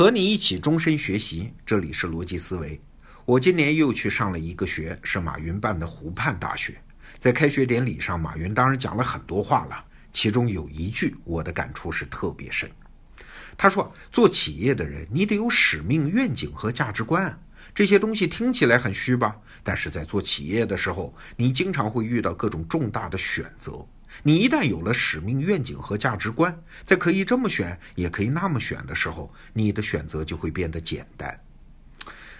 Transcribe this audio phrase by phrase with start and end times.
[0.00, 2.80] 和你一起终身学习，这里是逻辑思维。
[3.26, 6.74] 我今年又去上了一个学，是马云办的湖畔大学。
[7.18, 12.66] 在开学典礼上，马云当然讲了很多话了，其中有一句我的感触是特别深。
[13.58, 17.38] 他说：“做企业的人，你得有使命、愿景和价值观。
[17.74, 19.36] 这些东西听起来很虚吧？
[19.62, 23.86] 但是在做企业的时候，你经常会遇到各种重大的选择。
[24.22, 31.40] 你一旦有了使命、愿景和价值观，在可以这么选，也可以那么选的时候，你的选择就会变得简单。”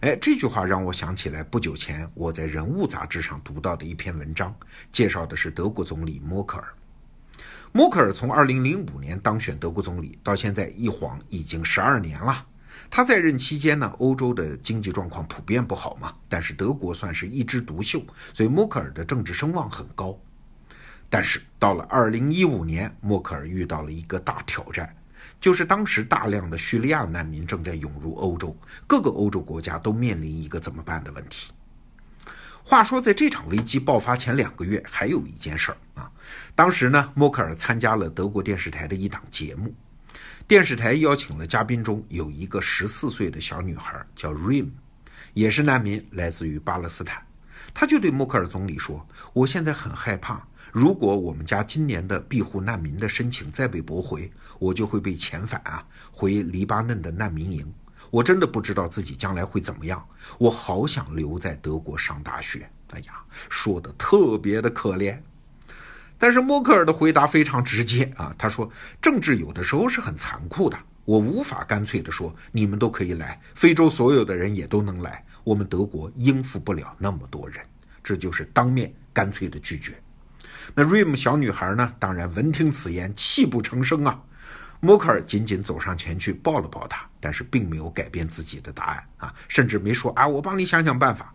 [0.00, 4.54] 哎，这句话让我想起来，不久前我在《人物》杂志上读到的一篇文章，
[4.92, 6.68] 介绍的是德国总理默克尔。
[7.72, 12.46] 默克尔从2005年当选德国总理到现在一晃已经十二年了。
[12.90, 18.02] 他在任期间呢，欧洲的经济状况普遍不好嘛，但是德国算是一枝独秀，
[18.34, 20.18] 所以默克尔的政治声望很高。
[21.08, 24.94] 但是到了2015年，默克尔遇到了一个大挑战，
[25.40, 31.52] 就是当时大量的叙利亚难民正在涌入欧洲，各个欧洲国家都面临一个怎么办的问题。
[32.64, 36.10] 话说，在这场危机爆发前两个月，还有一件事儿啊。
[36.56, 39.72] 当时呢，默克尔参加了德国电视台的一档节目，
[40.48, 44.70] 电视台邀请了嘉宾中有一个十四岁的小女孩，叫 Rim，
[45.32, 47.24] 也是难民，来自于巴勒斯坦。
[47.72, 50.42] 他就对默克尔总理说：“我现在很害怕，
[50.78, 57.72] 如果我们家今年的庇护难民的申请再被驳回，我就会被遣返啊，回黎巴嫩的难民营。”
[58.12, 62.68] 我真的不知道自己将来会怎么样，我好想留在德国上大学。
[62.90, 63.14] 哎呀，
[63.48, 65.18] 说的特别的可怜。
[66.18, 77.64] 但是默克尔的回答非常直接啊，他说：“政治有的时候是很残酷的，我无法干脆的说你们都可以来，非洲所有的人也都能来，我们德国应付不了那么多人。”
[78.04, 79.98] 这就是当面干脆的拒绝。
[80.74, 81.92] 那瑞姆小女孩呢？
[81.98, 84.20] 当然闻听此言，泣不成声啊。
[84.80, 91.32] 默克尔仅仅走上前去抱了抱他，但是并没有改变自己的答案啊，甚至没说啊，我帮你想想办法。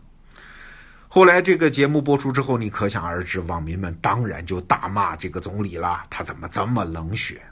[1.08, 7.42] 后来这个节目播出之后，你可想而知，网民们当然就大骂这个总理了，他怎么这么冷血？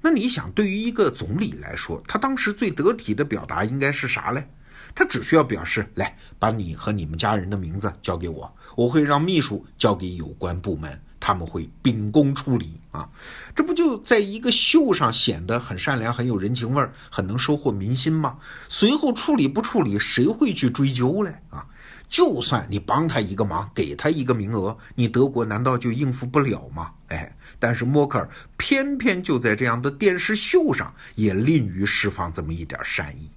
[0.00, 4.48] 那你想，对于一个总理来说，他当时最得体的表达应该是啥嘞？
[4.94, 11.00] 他只需要表示，来把你和你们家人的名字交给我，我会让秘书交给有关部门。
[11.24, 13.08] 他们会秉公处理啊，
[13.54, 18.36] 这不就在一个秀上显得很善良、很有人情味儿、很能收获民心吗？
[18.68, 21.32] 随后处理不处理，谁会去追究嘞？
[21.50, 21.64] 啊，
[22.08, 26.90] 就算你帮他一个忙，给他一个名额，你德国难道就应付不了吗？
[27.06, 33.30] 哎，但是默克尔偏偏就在这样的电视秀上也吝于释放这么一点善意，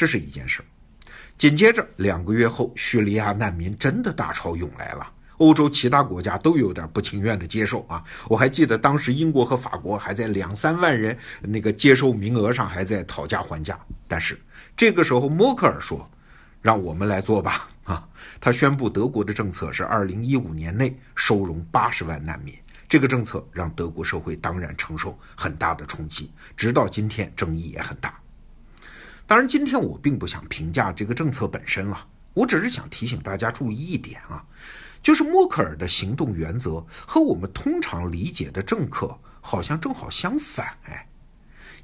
[0.00, 0.62] 这是一件事。
[1.36, 5.12] 紧接着两个月后，叙利亚难民真的大潮涌来了。
[5.36, 8.02] 欧洲其他国家都有点不情愿的接受啊！
[8.26, 13.78] 我还记得当时英国和法国还在两三万人那个接收名额上还在讨价还价。
[14.08, 14.40] 但是
[14.74, 16.10] 这个时候，默克尔说
[16.62, 18.08] ：“让我们来做吧！”啊，
[18.40, 22.54] 他宣布德国的政策是二零一五年内收容八十万难民。
[22.88, 28.18] 这个政策让德国社会当然承受很大的冲击，直到今天争议也很大。
[29.30, 32.04] 当然，今天我并不想评价这个政策本身了，
[32.34, 34.44] 我只是想提醒大家注意一点啊。
[35.00, 41.06] 就是默克尔的行动原则和我们通常理解的政客好像正好相反哎，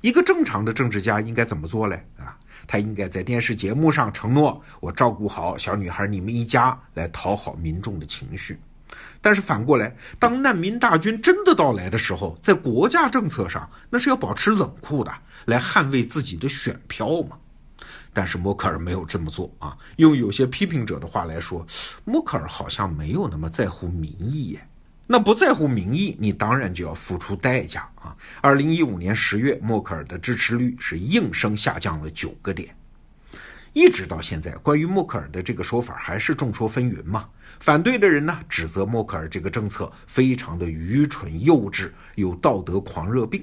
[0.01, 2.37] 一个正常的政治家应该怎么做嘞啊？
[2.67, 8.59] 他应该在电视节目上承诺我照顾好小女孩你们一家，来讨好民众的情绪。
[9.21, 15.13] 但是反过来，当难民大军真的到来的时候，在国家政策上那是要保持冷酷的，
[15.47, 17.37] 来捍卫自己的选票嘛。
[18.13, 19.77] 但是默克尔没有这么做啊！
[19.97, 21.67] 用有些批评者的话来说，
[22.05, 24.69] 默克尔好像没有那么在乎民意耶。
[25.07, 28.17] 那不在乎民意，你当然就要付出代价啊！
[28.41, 32.75] 二零一五年十月，默克尔的支持率是应声下降了九个点，
[33.77, 37.29] 一直到现在，关于默克尔的这个说法还是众说纷纭嘛。
[37.61, 43.43] 反对的人呢，指责默克尔这个政策非常的愚蠢幼稚，有道德狂热病；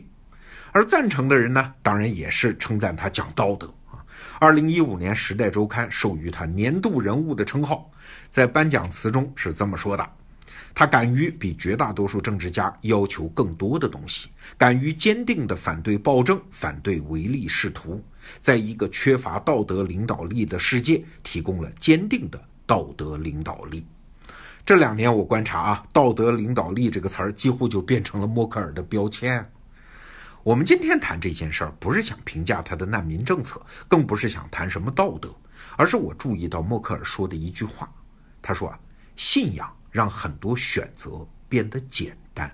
[0.71, 4.03] 而赞成的人呢，当然也是称赞他讲道德啊。
[4.39, 7.91] 二零一五年，《时代周刊》授予他年度人物的称号，
[8.31, 10.09] 在颁奖词中是这么说的：
[10.75, 18.04] 他敢于比绝大多数政治家要求更多的东西，敢于坚定地反对暴政，反对唯利是图，
[18.40, 23.86] 在一个缺乏道德领导力的世界，提供了坚定的道德领导力。
[24.66, 29.46] 这两年我观察啊，“道德领导力”这个词儿几乎就变成了默克尔的标签。
[30.42, 35.30] 我们今天谈这件事儿，不是想评价他的难民政策，更不是想谈什么道德，
[35.78, 37.92] 而是我注意到默克尔说的一句话。
[38.42, 38.80] 他说啊，
[39.18, 42.54] 信仰让很多选择变得简单。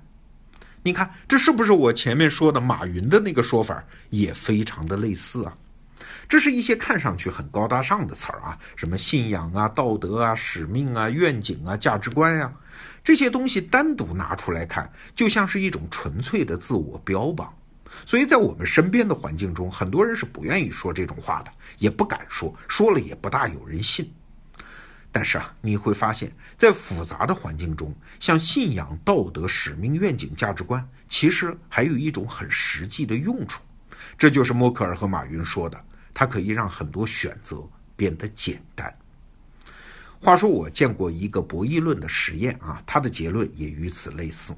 [0.83, 5.57] 你看，这是不是我前面说的马云的那个说法也非常的类似啊？
[6.27, 12.53] 这是一些看上去很高大上的词儿啊，什么信仰啊、道德啊、使命啊、愿景啊、价值观呀，
[13.03, 17.53] 这些东西单独拿出来看，就像是一种纯粹的自我标榜。
[18.05, 24.09] 所以在我们身边的环境中，很多人是不愿意说这种话的，也不敢说，说了也不大有人信。
[25.11, 33.61] 但是啊，你会发现，在复杂的环境中，像信仰、道德、使命、愿景、价值观，其实还有一种很实际的用处。
[34.17, 35.83] 这就是默克尔和马云说的，
[36.13, 37.61] 它可以让很多选择
[37.95, 38.95] 变得简单。
[40.21, 44.53] 话说，我见过一个博弈论的实验啊，它的结论也与此类似。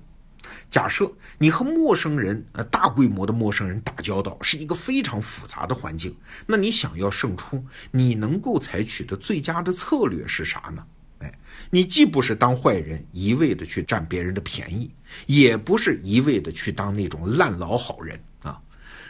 [0.72, 6.16] 假设你和陌生人，呃，大规模的陌生人打交道，是一个非常复杂的环境。
[6.48, 10.88] 那你想要胜出，你能够采取的最佳的策略是啥呢？
[11.20, 11.40] 哎，
[11.70, 14.90] 你既不是当坏人，一味的去占别人的便宜，
[15.26, 18.58] 也不是一味的去当那种烂老好人啊。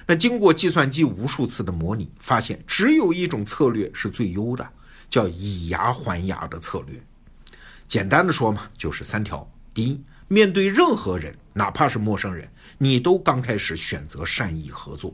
[0.08, 4.68] 那经过计算机无数次的模拟，发现只有一种策略是最优的，
[5.12, 7.00] 叫以牙还牙的策略。
[7.88, 10.02] 简单的说嘛，就是三条：第一。
[10.32, 15.14] 面对任何人，哪怕是陌生人，你都刚开始选择善意合作。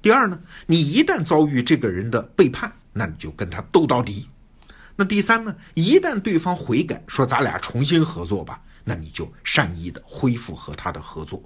[0.00, 4.28] 第二呢，你一旦遭遇这个人的背叛，那你就跟他斗到底。
[4.94, 11.42] 那第三呢，一旦对方悔改，说咱俩重新合作吧，那你就善意的恢复和他的合作。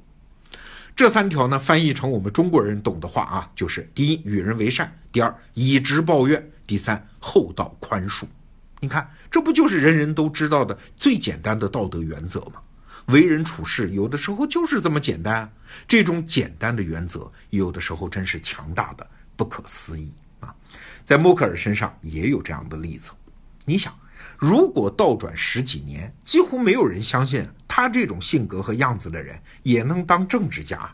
[0.95, 8.25] 这三条呢，翻译成我们中国人懂的话啊，就是第一，与人为善；第二，以直报怨；第三，厚道宽恕。
[8.81, 12.61] 你看，这不就是人人都知道的最简单的道德原则吗？
[13.07, 15.51] 为人处事有的时候就是这么简单，
[15.87, 20.55] 这种简单的原则有的时候真是强大的不可思议啊！
[21.05, 23.11] 在默克尔身上也有这样的例子。
[23.65, 23.95] 你想，
[24.37, 30.91] 如果倒转十几年，几乎没有人相信他这种性格和样子的人也能当政治家。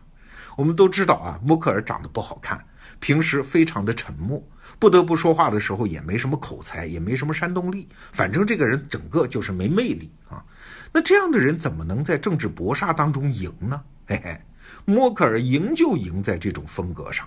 [0.57, 2.65] 我们都知道啊，默克尔长得不好看，
[3.01, 4.41] 平时非常的沉默，
[4.79, 10.45] 不得不说话的时候也没什么口才，也没什么煽动力，反正这个人整个就是没魅力啊。
[10.95, 13.83] 那这样的人怎么能在政治搏杀当中赢呢？
[14.07, 14.41] 嘿嘿，
[14.85, 17.27] 默克尔赢就赢在这种风格上。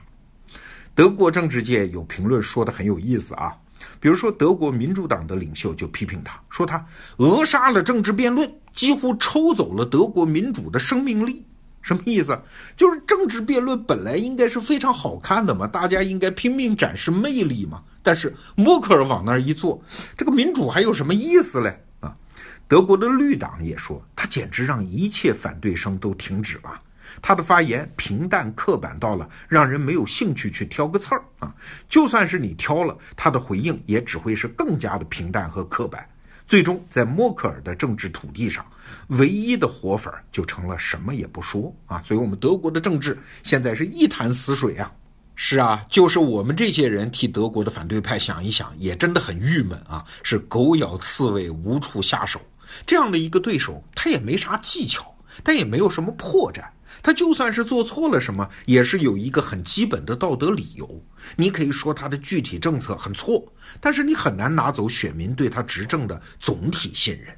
[0.95, 3.53] 德国政治界有评论说的很有意思啊，
[3.99, 6.83] 比如说德国民主党的领袖就批评他说他
[7.17, 11.45] 扼杀了政治辩论，几乎抽走了德国民主的生命力。
[11.81, 12.39] 什么意思？
[12.77, 17.83] 就是政治辩论本来应该是非常好看的嘛，大家应该拼命展示魅力嘛。
[18.01, 19.81] 但是默克尔往那儿一坐，
[20.15, 21.83] 这个民主还有什么意思嘞？
[21.99, 22.15] 啊
[22.67, 26.79] 德国的绿党也说，他简直让一切反对声都停止了。
[27.21, 31.55] 他的发言平淡刻板到了让人没有兴趣去挑个刺儿啊！
[31.87, 36.07] 就算是你挑了，他的回应也只会是更加的平淡和刻板。
[36.45, 38.65] 最终，在默克尔的政治土地上，
[39.07, 42.01] 唯一的活粉就成了什么也不说啊！
[42.03, 44.91] 所以，我们德国的政治现在是一潭死水啊！
[45.35, 50.03] 是啊，就是我们这些人替德国的反对派想一想，也真的很郁闷啊！
[50.21, 52.39] 是狗咬刺猬，无处下手。
[52.85, 56.63] 这样的一个对手，他也没啥技巧，但也没有什么破绽。
[57.03, 61.03] 他就算是做错了什么，也是有一个很基本的道德理由。
[61.35, 63.45] 你可以说他的具体政策很错，
[63.79, 67.33] 但是你很难拿走选民对他执政的总体信任。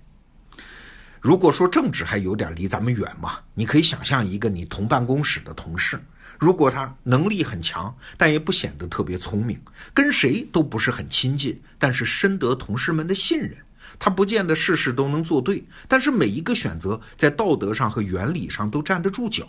[1.20, 6.00] 如果说政治还有点离咱们远嘛，你可以想象一个你同办公室的同事，
[6.40, 9.60] 如果他能力很强，但也不显得特别聪明，
[9.94, 13.58] 跟谁都不是很亲近，但是深得同事们的信任。
[13.98, 19.48] 他不见得事事都能做对，但是每一个选择在道德上和原理上都站得住脚。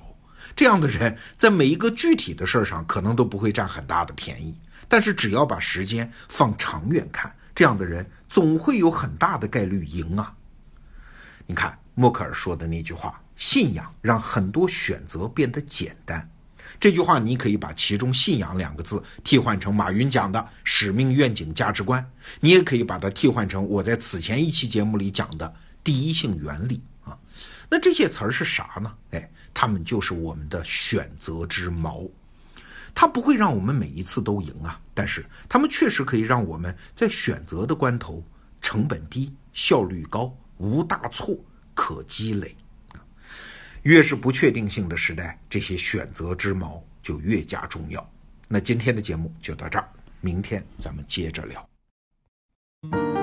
[0.56, 4.56] 这样的人在每一个具体的事儿上可能都不会占很大的便宜，
[4.88, 10.32] 但是只要把时间放长远看，这样的人总会有很大的概率赢啊。
[11.46, 16.28] 你看默克尔说的那句话：“信仰让很多选择变得简单。”
[16.78, 22.04] 这句话你可以把其中“信仰”两个字替换成马云讲的使命、愿景、价值观，
[22.40, 27.18] 你也可以把它替换成我在此前一期节目里讲的第一性原理啊。
[27.68, 28.92] 那这些词儿是啥呢？
[29.10, 32.04] 哎，他们就是我们的选择之矛。
[32.92, 38.24] 它不会让我们每一次都赢啊，但是他们确实可以让我们在选择的关头
[38.60, 41.38] 成本低、效率高、无大错
[41.72, 42.56] 可积累。
[43.82, 48.06] 越是不确定性的时代，这些选择之矛就越加重要。
[48.48, 49.88] 那今天的节目就到这儿，
[50.20, 53.19] 明天咱们接着聊。